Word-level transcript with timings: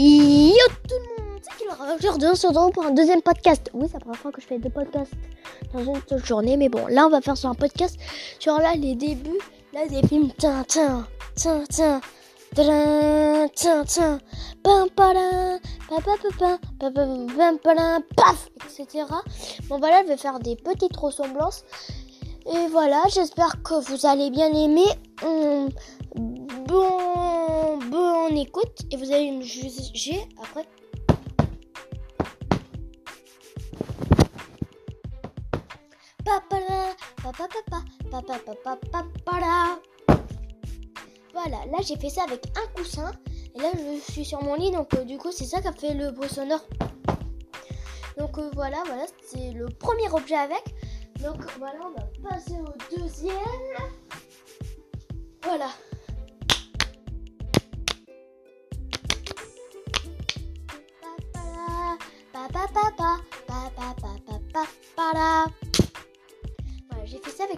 Yo 0.00 0.54
tout 0.88 0.94
le 0.94 1.24
monde, 1.24 1.40
c'est 1.42 1.56
Killer. 1.58 1.72
Aujourd'hui 1.72 2.28
on 2.30 2.34
se 2.36 2.70
pour 2.70 2.84
un 2.84 2.92
deuxième 2.92 3.20
podcast. 3.20 3.68
Oui, 3.74 3.86
c'est 3.88 3.94
la 3.94 3.98
première 3.98 4.20
fois 4.20 4.30
que 4.30 4.40
je 4.40 4.46
fais 4.46 4.60
deux 4.60 4.70
podcasts 4.70 5.12
dans 5.74 5.80
une 5.80 6.00
seule 6.08 6.24
journée, 6.24 6.56
mais 6.56 6.68
bon, 6.68 6.86
là 6.86 7.06
on 7.06 7.10
va 7.10 7.20
faire 7.20 7.36
sur 7.36 7.50
un 7.50 7.56
podcast 7.56 7.98
sur 8.38 8.60
là 8.60 8.74
les 8.76 8.94
débuts, 8.94 9.40
là 9.72 9.88
des 9.88 10.06
films 10.06 10.30
tin 10.38 10.62
tin 10.68 11.04
tin 11.34 11.64
tin 11.64 12.00
tin 12.54 13.48
tin 13.48 13.84
tin 13.84 14.20
pam 14.62 14.88
pam 14.94 15.58
pam 15.88 17.58
pam 17.58 18.02
paf 18.14 18.50
etc. 18.66 19.04
Bon 19.68 19.78
voilà, 19.80 20.02
je 20.04 20.10
vais 20.10 20.16
faire 20.16 20.38
des 20.38 20.54
petites 20.54 20.96
ressemblances. 20.96 21.64
Et 22.46 22.68
voilà, 22.70 23.02
j'espère 23.12 23.62
que 23.64 23.74
vous 23.74 24.06
allez 24.06 24.30
bien 24.30 24.52
aimer. 24.54 24.86
Hum, 25.26 25.68
écoute 28.42 28.86
et 28.90 28.96
vous 28.96 29.12
allez 29.12 29.30
me 29.30 29.42
juger 29.42 30.20
après. 30.42 30.66
Voilà, 41.32 41.64
là 41.66 41.78
j'ai 41.82 41.96
fait 41.96 42.10
ça 42.10 42.24
avec 42.24 42.44
un 42.56 42.66
coussin 42.76 43.12
et 43.54 43.60
là 43.60 43.70
je 43.74 44.12
suis 44.12 44.24
sur 44.24 44.42
mon 44.42 44.54
lit 44.54 44.70
donc 44.70 44.92
euh, 44.94 45.04
du 45.04 45.18
coup 45.18 45.30
c'est 45.30 45.44
ça 45.44 45.60
qui 45.60 45.68
a 45.68 45.72
fait 45.72 45.94
le 45.94 46.10
bruit 46.10 46.28
sonore. 46.28 46.64
Donc 48.18 48.38
euh, 48.38 48.50
voilà, 48.54 48.82
voilà, 48.86 49.06
c'est 49.24 49.52
le 49.52 49.66
premier 49.66 50.08
objet 50.10 50.34
avec. 50.34 50.64
Donc 51.22 51.36
voilà, 51.58 51.78
on 51.84 51.90
va 51.90 52.30
passer 52.30 52.54
au 52.54 52.96
deuxième. 52.96 53.34
Voilà. 55.42 55.68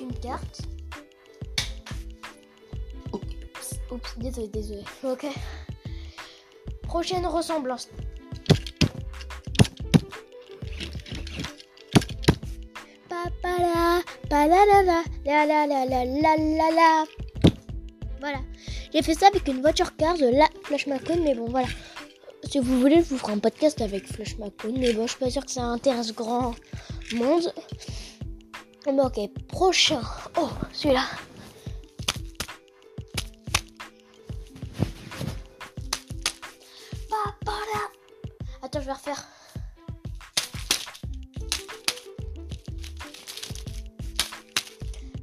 Une 0.00 0.12
carte. 0.18 0.62
Oups, 3.90 4.18
désolé, 4.18 4.48
désolé. 4.48 4.82
Ok. 5.04 5.26
Prochaine 6.82 7.26
ressemblance. 7.26 7.88
La 14.30 14.46
la 14.46 14.64
la 14.66 14.82
la 15.24 16.04
la 16.04 16.36
la 16.36 16.70
la. 16.70 17.04
Voilà. 18.20 18.38
J'ai 18.92 19.02
fait 19.02 19.14
ça 19.14 19.28
avec 19.28 19.46
une 19.48 19.60
voiture 19.60 19.96
car 19.96 20.16
de 20.18 20.26
la 20.26 20.48
Flash 20.64 20.86
McQueen, 20.86 21.22
mais 21.22 21.34
bon, 21.34 21.46
voilà. 21.48 21.68
Si 22.50 22.58
vous 22.58 22.80
voulez, 22.80 22.96
je 22.96 23.10
vous 23.10 23.18
ferai 23.18 23.32
un 23.32 23.38
podcast 23.38 23.80
avec 23.80 24.06
Flash 24.06 24.36
McQueen, 24.38 24.78
mais 24.78 24.92
bon, 24.92 25.06
je 25.06 25.12
suis 25.12 25.20
pas 25.20 25.30
sûre 25.30 25.44
que 25.44 25.50
ça 25.50 25.62
intéresse 25.62 26.12
grand 26.12 26.54
monde. 27.14 27.52
Ok, 28.86 29.18
prochain. 29.48 30.00
Oh, 30.36 30.50
celui-là. 30.72 31.04
Attends, 38.62 38.80
je 38.80 38.86
vais 38.86 38.92
refaire. 38.92 39.22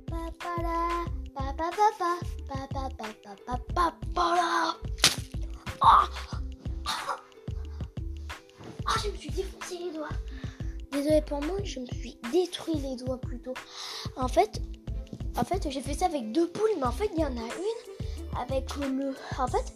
Papala, 0.09 1.05
papapapa, 1.35 2.11
papapapa, 2.47 3.57
papala. 3.75 4.75
Ah 5.81 6.07
Ah, 6.29 6.30
Désolé 11.01 11.21
pour 11.21 11.41
moi, 11.41 11.55
je 11.63 11.79
me 11.79 11.87
suis 11.87 12.15
détruit 12.31 12.75
les 12.75 12.95
doigts 12.95 13.19
plutôt. 13.19 13.55
En 14.17 14.27
fait, 14.27 14.61
en 15.35 15.43
fait, 15.43 15.67
j'ai 15.67 15.81
fait 15.81 15.95
ça 15.95 16.05
avec 16.05 16.31
deux 16.31 16.47
poules, 16.47 16.69
mais 16.77 16.85
en 16.85 16.91
fait, 16.91 17.09
il 17.15 17.21
y 17.21 17.25
en 17.25 17.35
a 17.37 17.41
une 17.41 18.39
avec 18.39 18.75
le. 18.75 19.15
En 19.39 19.47
fait, 19.47 19.73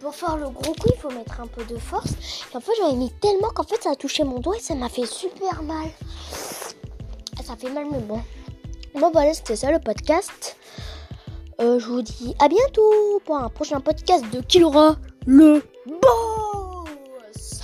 pour 0.00 0.12
faire 0.12 0.36
le 0.36 0.48
gros 0.48 0.72
coup, 0.72 0.88
il 0.92 1.00
faut 1.00 1.10
mettre 1.10 1.40
un 1.40 1.46
peu 1.46 1.64
de 1.66 1.76
force. 1.76 2.10
Et 2.52 2.56
en 2.56 2.60
fait, 2.60 2.72
j'en 2.78 2.90
ai 2.90 2.96
mis 2.96 3.12
tellement 3.20 3.50
qu'en 3.50 3.62
fait, 3.62 3.80
ça 3.80 3.92
a 3.92 3.94
touché 3.94 4.24
mon 4.24 4.40
doigt 4.40 4.56
et 4.56 4.60
ça 4.60 4.74
m'a 4.74 4.88
fait 4.88 5.06
super 5.06 5.62
mal. 5.62 5.86
Ça 7.44 7.54
fait 7.56 7.70
mal, 7.70 7.86
mais 7.88 8.00
bon. 8.00 8.20
Bon, 8.98 9.10
voilà, 9.12 9.34
c'était 9.34 9.54
ça 9.54 9.70
le 9.70 9.78
podcast. 9.78 10.56
Euh, 11.60 11.78
je 11.78 11.86
vous 11.86 12.02
dis 12.02 12.34
à 12.40 12.48
bientôt 12.48 13.20
pour 13.24 13.36
un 13.36 13.50
prochain 13.50 13.80
podcast 13.80 14.24
de 14.32 14.64
aura 14.64 14.96
le 15.26 15.62
boss. 15.86 17.60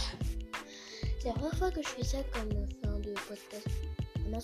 C'est 1.23 1.29
la 1.29 1.35
première 1.35 1.59
fois 1.59 1.71
que 1.71 1.83
je 1.83 1.89
fais 1.89 2.05
ça 2.05 2.19
comme 2.33 2.51
fin 2.83 2.92
de 3.13 3.21
podcast. 3.21 3.69
Ça 4.15 4.29
m'a 4.31 4.41